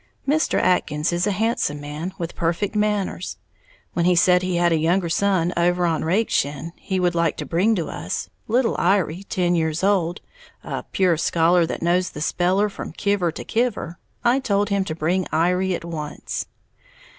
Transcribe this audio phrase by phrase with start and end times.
[0.27, 0.59] Mr.
[0.59, 3.37] Atkins is a handsome man, with perfect manners.
[3.93, 7.45] When he said he had a younger son over on Rakeshin he would like to
[7.45, 10.19] bring us, little Iry, ten years old,
[10.63, 14.95] a "pure scholar, that knows the speller from kiver to kiver," I told him to
[14.95, 16.47] bring Iry at once.